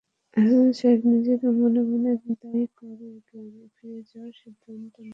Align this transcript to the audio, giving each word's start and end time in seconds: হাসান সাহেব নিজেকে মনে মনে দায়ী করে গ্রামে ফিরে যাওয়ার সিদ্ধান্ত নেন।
হাসান 0.37 0.67
সাহেব 0.77 1.01
নিজেকে 1.11 1.47
মনে 1.59 1.81
মনে 1.89 2.11
দায়ী 2.41 2.65
করে 2.77 3.07
গ্রামে 3.25 3.65
ফিরে 3.75 3.99
যাওয়ার 4.09 4.33
সিদ্ধান্ত 4.41 4.93
নেন। 4.97 5.09